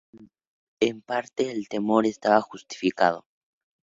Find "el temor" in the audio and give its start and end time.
1.51-2.07